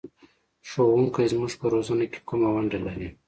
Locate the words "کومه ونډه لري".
2.29-3.07